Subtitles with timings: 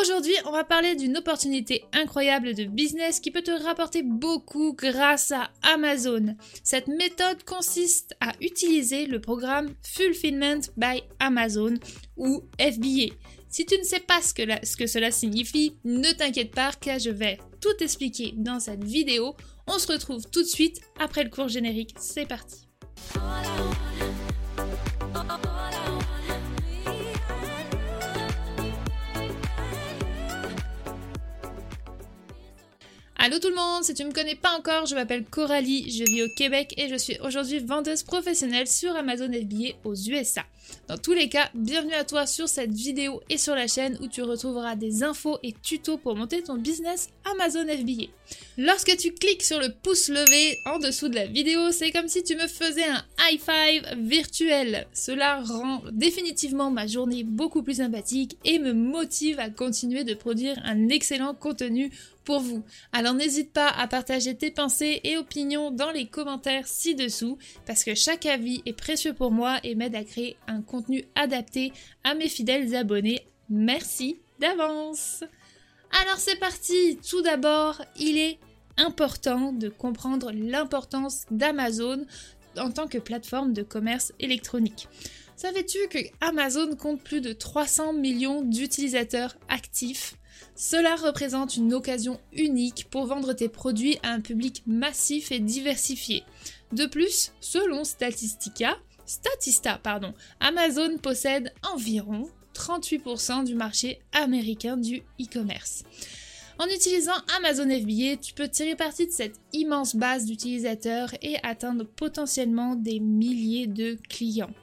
[0.00, 5.30] Aujourd'hui, on va parler d'une opportunité incroyable de business qui peut te rapporter beaucoup grâce
[5.30, 6.36] à Amazon.
[6.62, 11.74] Cette méthode consiste à utiliser le programme Fulfillment by Amazon
[12.16, 13.14] ou FBA.
[13.50, 16.98] Si tu ne sais pas ce que, ce que cela signifie, ne t'inquiète pas car
[16.98, 19.34] je vais tout expliquer dans cette vidéo.
[19.66, 21.94] On se retrouve tout de suite après le cours générique.
[21.98, 22.68] C'est parti.
[33.22, 36.04] Allô tout le monde, si tu ne me connais pas encore, je m'appelle Coralie, je
[36.04, 40.46] vis au Québec et je suis aujourd'hui vendeuse professionnelle sur Amazon FBA aux USA.
[40.88, 44.08] Dans tous les cas, bienvenue à toi sur cette vidéo et sur la chaîne où
[44.08, 48.10] tu retrouveras des infos et tutos pour monter ton business Amazon FBA.
[48.58, 52.22] Lorsque tu cliques sur le pouce levé en dessous de la vidéo, c'est comme si
[52.22, 54.86] tu me faisais un high five virtuel.
[54.92, 60.60] Cela rend définitivement ma journée beaucoup plus sympathique et me motive à continuer de produire
[60.64, 61.90] un excellent contenu
[62.24, 62.62] pour vous.
[62.92, 67.94] Alors n'hésite pas à partager tes pensées et opinions dans les commentaires ci-dessous parce que
[67.94, 71.72] chaque avis est précieux pour moi et m'aide à créer un contenu adapté
[72.04, 73.26] à mes fidèles abonnés.
[73.48, 75.24] Merci d'avance.
[76.02, 76.98] Alors c'est parti.
[77.08, 78.38] Tout d'abord, il est
[78.76, 82.06] important de comprendre l'importance d'Amazon
[82.56, 84.88] en tant que plateforme de commerce électronique.
[85.36, 90.14] Savais-tu que Amazon compte plus de 300 millions d'utilisateurs actifs?
[90.54, 96.24] Cela représente une occasion unique pour vendre tes produits à un public massif et diversifié.
[96.72, 98.76] De plus, selon Statistica,
[99.10, 105.82] Statista, pardon, Amazon possède environ 38% du marché américain du e-commerce.
[106.60, 111.84] En utilisant Amazon FBA, tu peux tirer parti de cette immense base d'utilisateurs et atteindre
[111.84, 114.54] potentiellement des milliers de clients.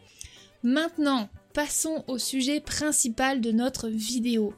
[0.63, 4.53] Maintenant, passons au sujet principal de notre vidéo.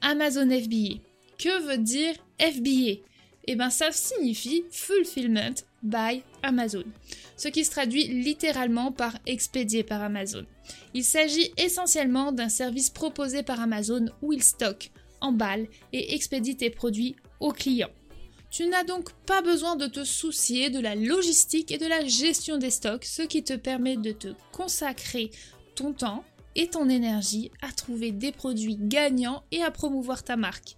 [0.00, 1.02] Amazon FBA.
[1.36, 3.02] Que veut dire FBA
[3.46, 6.84] Eh bien, ça signifie Fulfillment by Amazon,
[7.36, 10.46] ce qui se traduit littéralement par expédié par Amazon.
[10.92, 16.70] Il s'agit essentiellement d'un service proposé par Amazon où il stocke, emballe et expédie tes
[16.70, 17.90] produits aux clients.
[18.50, 22.56] Tu n'as donc pas besoin de te soucier de la logistique et de la gestion
[22.56, 25.30] des stocks, ce qui te permet de te consacrer
[25.74, 26.22] ton temps
[26.54, 30.76] et ton énergie à trouver des produits gagnants et à promouvoir ta marque.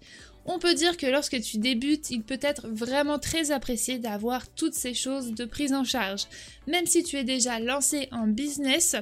[0.49, 4.73] On peut dire que lorsque tu débutes, il peut être vraiment très apprécié d'avoir toutes
[4.73, 6.23] ces choses de prise en charge.
[6.67, 8.95] Même si tu es déjà lancé en business,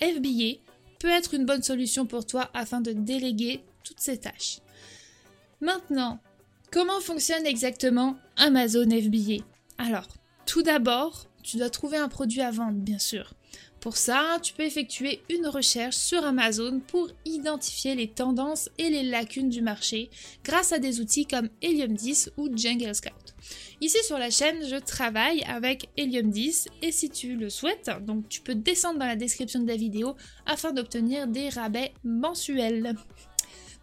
[0.00, 0.58] FBA
[0.98, 4.60] peut être une bonne solution pour toi afin de déléguer toutes ces tâches.
[5.60, 6.18] Maintenant,
[6.72, 9.44] comment fonctionne exactement Amazon FBA
[9.76, 10.08] Alors,
[10.46, 13.34] tout d'abord, tu dois trouver un produit à vendre, bien sûr.
[13.86, 19.04] Pour ça, tu peux effectuer une recherche sur Amazon pour identifier les tendances et les
[19.04, 20.10] lacunes du marché
[20.42, 23.12] grâce à des outils comme Helium 10 ou Jungle Scout.
[23.80, 28.28] Ici sur la chaîne, je travaille avec Helium 10 et si tu le souhaites, donc
[28.28, 32.96] tu peux descendre dans la description de la vidéo afin d'obtenir des rabais mensuels.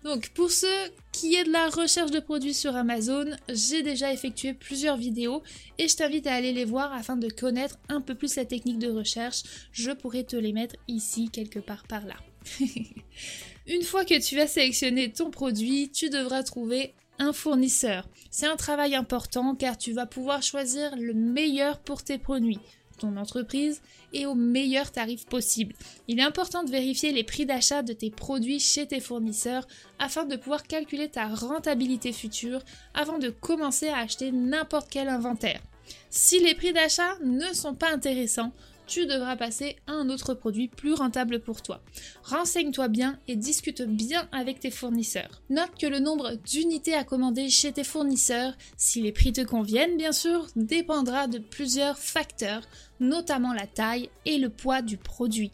[0.04, 0.68] Donc pour ceux
[1.12, 5.44] qui aient de la recherche de produits sur Amazon, j'ai déjà effectué plusieurs vidéos
[5.78, 8.80] et je t'invite à aller les voir afin de connaître un peu plus la technique
[8.80, 9.44] de recherche.
[9.72, 12.16] Je pourrais te les mettre ici quelque part par là.
[13.68, 18.10] Une fois que tu as sélectionné ton produit, tu devras trouver un fournisseur.
[18.30, 22.60] C'est un travail important car tu vas pouvoir choisir le meilleur pour tes produits
[22.98, 23.82] ton entreprise
[24.14, 25.76] et au meilleur tarif possible.
[26.08, 29.68] Il est important de vérifier les prix d'achat de tes produits chez tes fournisseurs
[30.00, 32.62] afin de pouvoir calculer ta rentabilité future
[32.94, 35.62] avant de commencer à acheter n'importe quel inventaire.
[36.10, 38.52] Si les prix d'achat ne sont pas intéressants,
[38.88, 41.82] tu devras passer à un autre produit plus rentable pour toi.
[42.24, 45.42] Renseigne-toi bien et discute bien avec tes fournisseurs.
[45.50, 49.98] Note que le nombre d'unités à commander chez tes fournisseurs, si les prix te conviennent
[49.98, 52.64] bien sûr, dépendra de plusieurs facteurs,
[53.00, 55.52] notamment la taille et le poids du produit,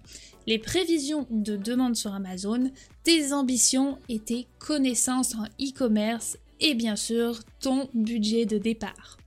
[0.47, 2.71] les prévisions de demande sur Amazon,
[3.03, 9.17] tes ambitions et tes connaissances en e-commerce et bien sûr ton budget de départ.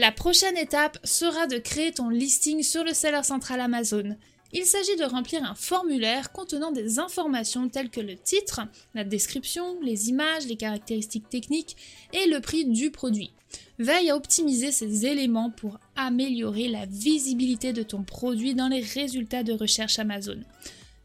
[0.00, 4.16] La prochaine étape sera de créer ton listing sur le seller central Amazon.
[4.54, 8.62] Il s'agit de remplir un formulaire contenant des informations telles que le titre,
[8.94, 11.76] la description, les images, les caractéristiques techniques
[12.14, 13.34] et le prix du produit.
[13.78, 19.42] Veille à optimiser ces éléments pour améliorer la visibilité de ton produit dans les résultats
[19.42, 20.38] de recherche Amazon.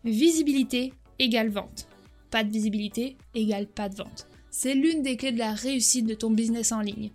[0.05, 1.89] Visibilité égale vente.
[2.31, 4.25] Pas de visibilité égale pas de vente.
[4.51, 7.11] C'est l'une des clés de la réussite de ton business en ligne.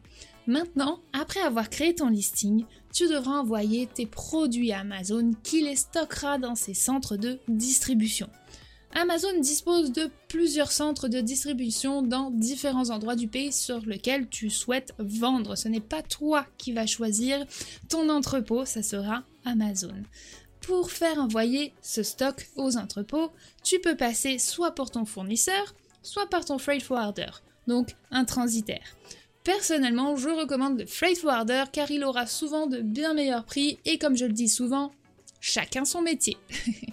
[0.51, 5.77] Maintenant, après avoir créé ton listing, tu devras envoyer tes produits à Amazon qui les
[5.77, 8.29] stockera dans ses centres de distribution.
[8.97, 14.51] Amazon dispose de plusieurs centres de distribution dans différents endroits du pays sur lesquels tu
[14.51, 15.55] souhaites vendre.
[15.55, 17.47] Ce n'est pas toi qui vas choisir
[17.89, 20.03] ton entrepôt, ça sera Amazon.
[20.63, 23.31] Pour faire envoyer ce stock aux entrepôts,
[23.63, 27.31] tu peux passer soit pour ton fournisseur, soit par ton freight forwarder,
[27.69, 28.97] donc un transitaire.
[29.53, 33.99] Personnellement, je recommande le freight forwarder car il aura souvent de bien meilleurs prix et
[33.99, 34.93] comme je le dis souvent,
[35.41, 36.37] chacun son métier.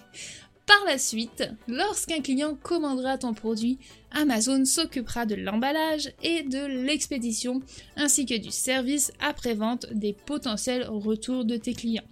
[0.66, 3.78] Par la suite, lorsqu'un client commandera ton produit,
[4.10, 7.60] Amazon s'occupera de l'emballage et de l'expédition,
[7.96, 12.08] ainsi que du service après-vente des potentiels retours de tes clients.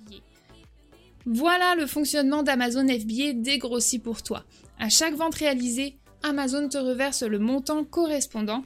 [1.25, 4.45] Voilà le fonctionnement d'Amazon FBA dégrossi pour toi.
[4.79, 8.63] À chaque vente réalisée, Amazon te reverse le montant correspondant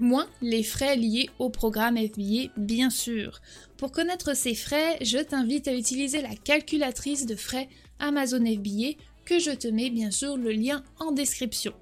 [0.00, 3.40] moins les frais liés au programme FBA, bien sûr.
[3.76, 7.68] Pour connaître ces frais, je t'invite à utiliser la calculatrice de frais
[7.98, 8.94] Amazon FBA
[9.24, 11.72] que je te mets bien sûr le lien en description.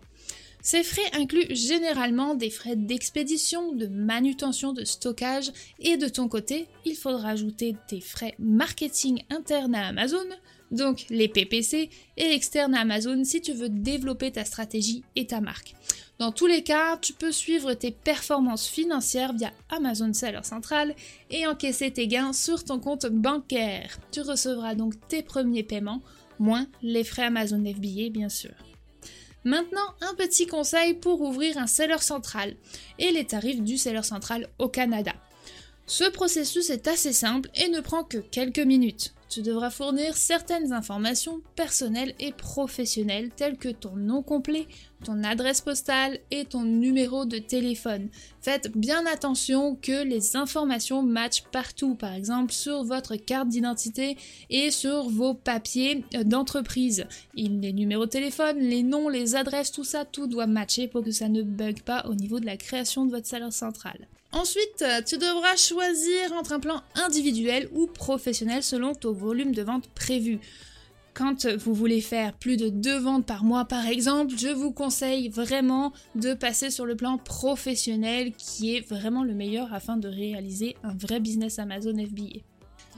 [0.60, 6.66] Ces frais incluent généralement des frais d'expédition, de manutention, de stockage et de ton côté,
[6.84, 10.26] il faudra ajouter des frais marketing internes à Amazon,
[10.70, 15.74] donc les PPC, et externes Amazon si tu veux développer ta stratégie et ta marque.
[16.18, 20.96] Dans tous les cas, tu peux suivre tes performances financières via Amazon Seller Central
[21.30, 23.98] et encaisser tes gains sur ton compte bancaire.
[24.10, 26.02] Tu recevras donc tes premiers paiements
[26.40, 28.50] moins les frais Amazon FBA bien sûr.
[29.44, 32.56] Maintenant, un petit conseil pour ouvrir un seller central
[32.98, 35.12] et les tarifs du seller central au Canada.
[35.86, 40.72] Ce processus est assez simple et ne prend que quelques minutes tu devras fournir certaines
[40.72, 44.66] informations personnelles et professionnelles telles que ton nom complet,
[45.04, 48.08] ton adresse postale et ton numéro de téléphone.
[48.40, 54.16] Faites bien attention que les informations matchent partout, par exemple sur votre carte d'identité
[54.50, 57.06] et sur vos papiers d'entreprise.
[57.34, 61.10] Les numéros de téléphone, les noms, les adresses, tout ça, tout doit matcher pour que
[61.10, 64.08] ça ne bug pas au niveau de la création de votre salaire central.
[64.32, 69.88] Ensuite, tu devras choisir entre un plan individuel ou professionnel selon ton volume de vente
[69.88, 70.38] prévu.
[71.14, 75.28] Quand vous voulez faire plus de deux ventes par mois par exemple, je vous conseille
[75.28, 80.76] vraiment de passer sur le plan professionnel qui est vraiment le meilleur afin de réaliser
[80.84, 82.44] un vrai business Amazon FBA.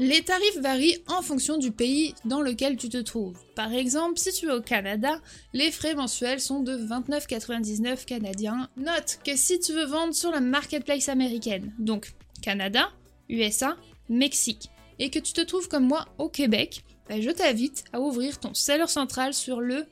[0.02, 3.36] Les tarifs varient en fonction du pays dans lequel tu te trouves.
[3.54, 5.20] Par exemple, si tu es au Canada,
[5.52, 8.70] les frais mensuels sont de 29,99 canadiens.
[8.78, 12.88] Note que si tu veux vendre sur la marketplace américaine, donc Canada,
[13.28, 13.76] USA,
[14.08, 18.40] Mexique, et que tu te trouves comme moi au Québec, ben, je t'invite à ouvrir
[18.40, 19.84] ton seller central sur le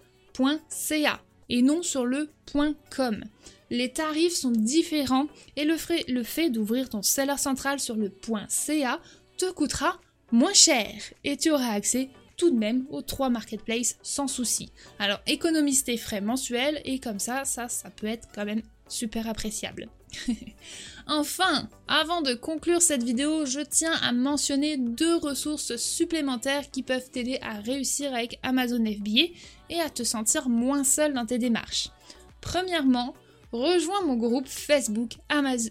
[0.70, 1.20] .ca
[1.50, 2.30] et non sur le
[2.96, 3.22] .com.
[3.70, 5.26] Les tarifs sont différents
[5.56, 8.10] et le fait, le fait d'ouvrir ton seller central sur le
[8.48, 9.00] .ca
[9.38, 9.98] te coûtera
[10.30, 10.92] moins cher
[11.24, 14.70] et tu auras accès tout de même aux trois marketplaces sans souci.
[14.98, 19.28] Alors économise tes frais mensuels et comme ça, ça, ça peut être quand même super
[19.28, 19.88] appréciable.
[21.06, 27.10] enfin, avant de conclure cette vidéo, je tiens à mentionner deux ressources supplémentaires qui peuvent
[27.10, 29.34] t'aider à réussir avec Amazon FBA
[29.70, 31.90] et à te sentir moins seul dans tes démarches.
[32.40, 33.14] Premièrement,
[33.52, 35.70] rejoins mon groupe Facebook AMZ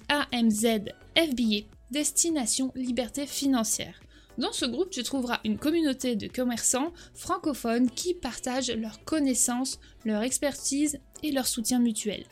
[1.15, 4.01] FBA Destination Liberté Financière.
[4.37, 10.21] Dans ce groupe, tu trouveras une communauté de commerçants francophones qui partagent leurs connaissances, leur
[10.21, 12.25] expertise et leur soutien mutuel.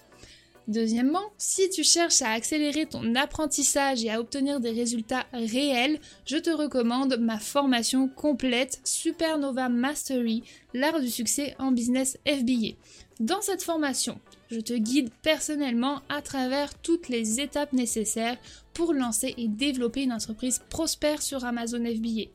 [0.68, 6.38] Deuxièmement, si tu cherches à accélérer ton apprentissage et à obtenir des résultats réels, je
[6.38, 10.44] te recommande ma formation complète Supernova Mastery,
[10.74, 12.78] l'art du succès en business FBA.
[13.20, 14.20] Dans cette formation,
[14.50, 18.38] je te guide personnellement à travers toutes les étapes nécessaires
[18.74, 22.30] pour lancer et développer une entreprise prospère sur Amazon FBA.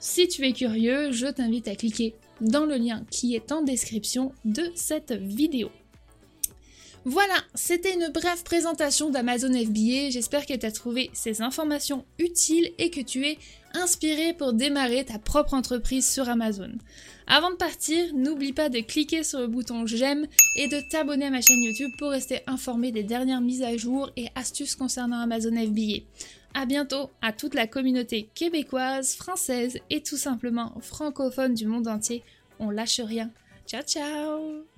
[0.00, 4.32] Si tu es curieux, je t'invite à cliquer dans le lien qui est en description
[4.44, 5.70] de cette vidéo.
[7.06, 10.08] Voilà, c'était une brève présentation d'Amazon FBA.
[10.08, 13.38] J'espère que tu as trouvé ces informations utiles et que tu es
[13.74, 16.70] inspiré pour démarrer ta propre entreprise sur Amazon.
[17.26, 21.30] Avant de partir, n'oublie pas de cliquer sur le bouton j'aime et de t'abonner à
[21.30, 25.54] ma chaîne YouTube pour rester informé des dernières mises à jour et astuces concernant Amazon
[25.54, 26.04] FBA.
[26.54, 32.22] A bientôt à toute la communauté québécoise, française et tout simplement francophone du monde entier.
[32.58, 33.30] On lâche rien.
[33.66, 34.73] Ciao ciao